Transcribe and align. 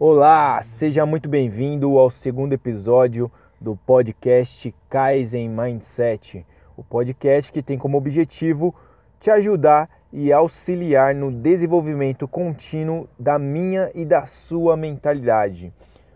Olá, 0.00 0.62
seja 0.62 1.04
muito 1.04 1.28
bem-vindo 1.28 1.98
ao 1.98 2.08
segundo 2.08 2.52
episódio 2.52 3.28
do 3.60 3.74
podcast 3.74 4.72
Kaizen 4.88 5.48
Mindset, 5.48 6.46
o 6.76 6.84
podcast 6.84 7.52
que 7.52 7.60
tem 7.60 7.76
como 7.76 7.98
objetivo 7.98 8.72
te 9.18 9.28
ajudar 9.28 9.90
e 10.12 10.32
auxiliar 10.32 11.16
no 11.16 11.32
desenvolvimento 11.32 12.28
contínuo 12.28 13.08
da 13.18 13.40
minha 13.40 13.90
e 13.92 14.04
da 14.04 14.24
sua 14.24 14.76
mentalidade. 14.76 15.72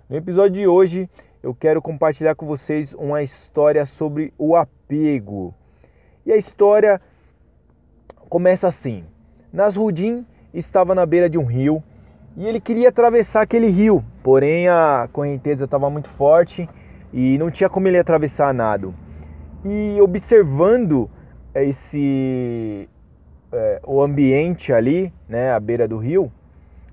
No 0.09 0.17
episódio 0.17 0.61
de 0.61 0.67
hoje, 0.69 1.11
eu 1.43 1.53
quero 1.53 1.83
compartilhar 1.83 2.37
com 2.37 2.47
vocês 2.47 2.95
uma 2.95 3.21
história 3.21 3.85
sobre 3.85 4.33
o 4.39 4.55
apego. 4.55 5.53
E 6.25 6.31
a 6.31 6.37
história 6.37 7.01
começa 8.29 8.69
assim: 8.69 9.05
Nasruddin 9.53 10.25
estava 10.55 10.95
na 10.95 11.05
beira 11.05 11.29
de 11.29 11.37
um 11.37 11.45
rio 11.45 11.83
e 12.37 12.47
ele 12.47 12.61
queria 12.61 12.89
atravessar 12.89 13.43
aquele 13.43 13.67
rio, 13.67 14.03
porém 14.23 14.69
a 14.69 15.09
correnteza 15.13 15.65
estava 15.65 15.91
muito 15.91 16.09
forte 16.09 16.69
e 17.13 17.37
não 17.39 17.51
tinha 17.51 17.69
como 17.69 17.89
ele 17.89 17.99
atravessar 17.99 18.55
nada. 18.55 18.89
E 19.65 20.01
observando 20.01 21.11
esse 21.55 22.89
é, 23.53 23.81
o 23.85 24.01
ambiente 24.01 24.73
ali, 24.73 25.13
né, 25.29 25.53
à 25.53 25.61
beira 25.61 25.87
do 25.87 25.99
rio, 25.99 26.33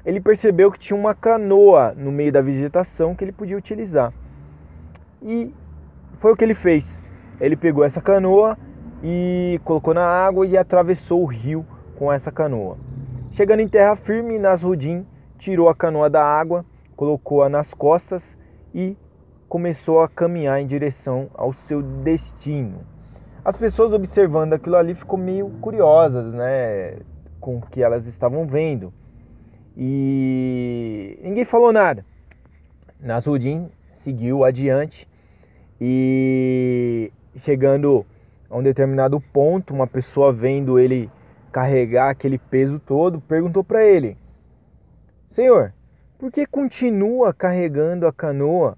ele 0.05 0.19
percebeu 0.19 0.71
que 0.71 0.79
tinha 0.79 0.97
uma 0.97 1.15
canoa 1.15 1.93
no 1.95 2.11
meio 2.11 2.31
da 2.31 2.41
vegetação 2.41 3.15
que 3.15 3.23
ele 3.23 3.31
podia 3.31 3.57
utilizar. 3.57 4.13
E 5.21 5.53
foi 6.17 6.33
o 6.33 6.35
que 6.35 6.43
ele 6.43 6.55
fez. 6.55 7.01
Ele 7.39 7.55
pegou 7.55 7.83
essa 7.83 8.01
canoa 8.01 8.57
e 9.01 9.59
colocou 9.63 9.93
na 9.93 10.05
água 10.05 10.45
e 10.45 10.57
atravessou 10.57 11.21
o 11.21 11.25
rio 11.25 11.65
com 11.95 12.11
essa 12.11 12.31
canoa. 12.31 12.77
Chegando 13.31 13.61
em 13.61 13.67
terra 13.67 13.95
firme, 13.95 14.37
Nasruddin 14.37 15.05
tirou 15.39 15.69
a 15.69 15.73
canoa 15.73 16.09
da 16.09 16.23
água, 16.23 16.63
colocou-a 16.95 17.49
nas 17.49 17.73
costas 17.73 18.37
e 18.75 18.95
começou 19.47 20.01
a 20.01 20.07
caminhar 20.07 20.61
em 20.61 20.67
direção 20.67 21.31
ao 21.33 21.53
seu 21.53 21.81
destino. 21.81 22.85
As 23.43 23.57
pessoas 23.57 23.93
observando 23.93 24.53
aquilo 24.53 24.75
ali 24.75 24.93
ficou 24.93 25.17
meio 25.17 25.49
curiosas, 25.61 26.31
né, 26.33 26.99
com 27.39 27.57
o 27.57 27.61
que 27.61 27.81
elas 27.81 28.05
estavam 28.05 28.45
vendo. 28.45 28.93
E 29.75 31.17
ninguém 31.23 31.45
falou 31.45 31.71
nada. 31.71 32.05
Nasruddin 32.99 33.71
seguiu 33.93 34.43
adiante 34.43 35.07
e 35.79 37.13
chegando 37.37 38.05
a 38.49 38.57
um 38.57 38.61
determinado 38.61 39.21
ponto, 39.21 39.73
uma 39.73 39.87
pessoa 39.87 40.33
vendo 40.33 40.77
ele 40.77 41.09
carregar 41.49 42.09
aquele 42.09 42.37
peso 42.37 42.77
todo, 42.77 43.21
perguntou 43.21 43.63
para 43.63 43.85
ele: 43.85 44.17
Senhor, 45.29 45.73
por 46.17 46.31
que 46.31 46.45
continua 46.45 47.33
carregando 47.33 48.07
a 48.07 48.11
canoa, 48.11 48.77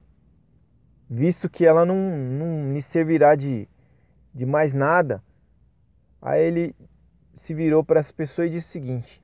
visto 1.10 1.50
que 1.50 1.66
ela 1.66 1.86
não, 1.86 1.96
não 1.96 2.64
me 2.64 2.82
servirá 2.82 3.36
de, 3.36 3.70
de 4.34 4.46
mais 4.46 4.74
nada? 4.74 5.24
Aí 6.22 6.44
ele 6.44 6.76
se 7.36 7.54
virou 7.54 7.84
para 7.84 8.02
essa 8.02 8.14
pessoa 8.14 8.46
e 8.46 8.50
disse 8.50 8.68
o 8.68 8.72
seguinte: 8.72 9.24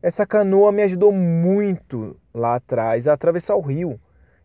Essa 0.00 0.24
canoa 0.24 0.70
me 0.70 0.82
ajudou 0.82 1.12
muito 1.12 2.16
lá 2.32 2.54
atrás 2.54 3.08
a 3.08 3.12
atravessar 3.12 3.56
o 3.56 3.60
rio. 3.60 4.00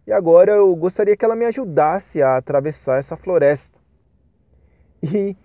E 0.08 0.12
agora 0.12 0.54
eu 0.54 0.76
gostaria 0.76 1.16
que 1.16 1.24
ela 1.24 1.36
me 1.36 1.46
ajudasse 1.46 2.22
a 2.24 2.38
atravessar 2.38 2.98
essa 2.98 3.16
floresta. 3.16 3.78
E 5.02 5.38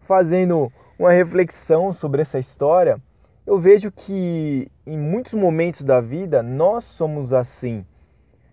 fazendo 0.00 0.72
uma 0.98 1.10
reflexão 1.10 1.92
sobre 1.92 2.22
essa 2.22 2.38
história, 2.38 3.02
eu 3.46 3.58
vejo 3.58 3.90
que 3.90 4.70
em 4.86 4.96
muitos 4.96 5.34
momentos 5.34 5.82
da 5.82 6.00
vida 6.00 6.42
nós 6.42 6.84
somos 6.84 7.32
assim, 7.32 7.84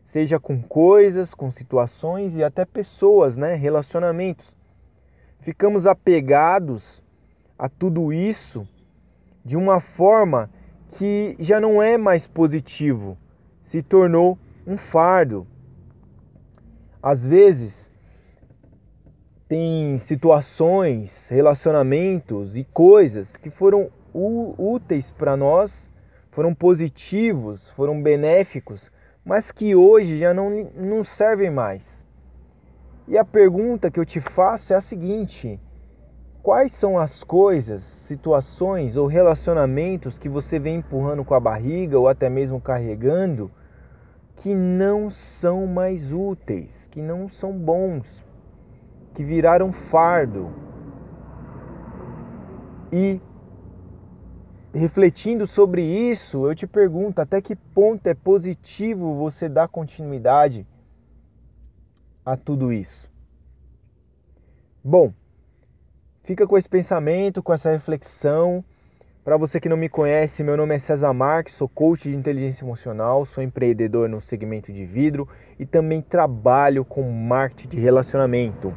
seja 0.03 0.39
com 0.39 0.61
coisas, 0.61 1.33
com 1.33 1.51
situações 1.51 2.35
e 2.35 2.43
até 2.43 2.65
pessoas, 2.65 3.37
né, 3.37 3.53
relacionamentos. 3.53 4.55
Ficamos 5.39 5.85
apegados 5.85 7.03
a 7.57 7.69
tudo 7.69 8.11
isso 8.11 8.67
de 9.45 9.55
uma 9.55 9.79
forma 9.79 10.49
que 10.93 11.35
já 11.39 11.59
não 11.59 11.81
é 11.81 11.97
mais 11.97 12.27
positivo, 12.27 13.17
se 13.63 13.83
tornou 13.83 14.37
um 14.65 14.75
fardo. 14.75 15.45
Às 17.01 17.23
vezes 17.23 17.91
tem 19.47 19.97
situações, 19.99 21.29
relacionamentos 21.29 22.57
e 22.57 22.63
coisas 22.63 23.37
que 23.37 23.49
foram 23.49 23.91
úteis 24.13 25.11
para 25.11 25.37
nós, 25.37 25.89
foram 26.31 26.53
positivos, 26.53 27.71
foram 27.71 28.01
benéficos, 28.01 28.91
mas 29.25 29.51
que 29.51 29.75
hoje 29.75 30.17
já 30.17 30.33
não, 30.33 30.49
não 30.75 31.03
servem 31.03 31.49
mais. 31.49 32.07
E 33.07 33.17
a 33.17 33.25
pergunta 33.25 33.89
que 33.89 33.99
eu 33.99 34.05
te 34.05 34.19
faço 34.19 34.73
é 34.73 34.75
a 34.75 34.81
seguinte: 34.81 35.59
quais 36.41 36.71
são 36.71 36.97
as 36.97 37.23
coisas, 37.23 37.83
situações 37.83 38.95
ou 38.95 39.07
relacionamentos 39.07 40.17
que 40.17 40.29
você 40.29 40.59
vem 40.59 40.77
empurrando 40.77 41.25
com 41.25 41.33
a 41.33 41.39
barriga 41.39 41.97
ou 41.97 42.07
até 42.07 42.29
mesmo 42.29 42.61
carregando 42.61 43.51
que 44.35 44.55
não 44.55 45.09
são 45.09 45.67
mais 45.67 46.13
úteis, 46.13 46.87
que 46.87 47.01
não 47.01 47.27
são 47.27 47.51
bons, 47.51 48.23
que 49.13 49.23
viraram 49.23 49.73
fardo? 49.73 50.49
E 52.91 53.21
refletindo 54.73 55.47
sobre 55.47 55.81
isso, 55.81 56.45
eu 56.45 56.53
te 56.53 56.67
pergunto 56.67 57.21
até 57.21 57.41
que 57.41 57.55
ponto 57.55 58.05
é 58.07 58.13
positivo 58.13 59.15
você 59.15 59.49
dar 59.49 59.67
continuidade 59.67 60.65
a 62.25 62.37
tudo 62.37 62.71
isso. 62.71 63.09
Bom, 64.83 65.11
fica 66.23 66.45
com 66.45 66.57
esse 66.57 66.69
pensamento, 66.69 67.41
com 67.41 67.53
essa 67.53 67.71
reflexão. 67.71 68.63
Para 69.23 69.37
você 69.37 69.59
que 69.59 69.69
não 69.69 69.77
me 69.77 69.89
conhece, 69.89 70.43
meu 70.43 70.55
nome 70.55 70.75
é 70.75 70.79
César 70.79 71.13
Marques, 71.13 71.55
sou 71.55 71.67
coach 71.67 72.09
de 72.09 72.15
inteligência 72.15 72.63
emocional, 72.63 73.25
sou 73.25 73.43
empreendedor 73.43 74.07
no 74.07 74.21
segmento 74.21 74.71
de 74.71 74.85
vidro 74.85 75.27
e 75.59 75.65
também 75.65 76.01
trabalho 76.01 76.85
com 76.85 77.03
marketing 77.11 77.69
de 77.69 77.79
relacionamento. 77.79 78.73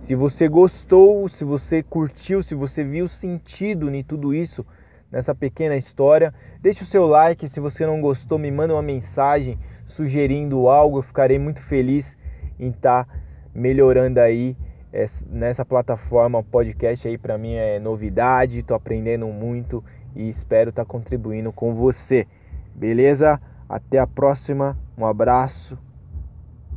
Se 0.00 0.14
você 0.14 0.48
gostou, 0.48 1.28
se 1.28 1.44
você 1.44 1.82
curtiu, 1.82 2.42
se 2.42 2.54
você 2.54 2.82
viu 2.82 3.06
sentido 3.06 3.94
em 3.94 4.02
tudo 4.02 4.34
isso, 4.34 4.64
nessa 5.10 5.34
pequena 5.34 5.76
história. 5.76 6.32
Deixe 6.60 6.82
o 6.82 6.86
seu 6.86 7.06
like, 7.06 7.48
se 7.48 7.60
você 7.60 7.86
não 7.86 8.00
gostou, 8.00 8.38
me 8.38 8.50
manda 8.50 8.74
uma 8.74 8.82
mensagem 8.82 9.58
sugerindo 9.86 10.68
algo, 10.68 10.98
eu 10.98 11.02
ficarei 11.02 11.38
muito 11.38 11.60
feliz 11.60 12.16
em 12.58 12.68
estar 12.68 13.04
tá 13.04 13.12
melhorando 13.54 14.20
aí 14.20 14.56
nessa 15.28 15.64
plataforma. 15.64 16.42
Podcast 16.42 17.06
aí 17.06 17.18
para 17.18 17.36
mim 17.38 17.54
é 17.54 17.78
novidade, 17.78 18.60
estou 18.60 18.76
aprendendo 18.76 19.26
muito 19.26 19.84
e 20.14 20.28
espero 20.28 20.70
estar 20.70 20.84
tá 20.84 20.90
contribuindo 20.90 21.52
com 21.52 21.74
você. 21.74 22.26
Beleza? 22.74 23.40
Até 23.68 23.98
a 23.98 24.06
próxima. 24.06 24.76
Um 24.96 25.04
abraço. 25.04 25.78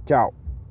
Tchau. 0.05 0.42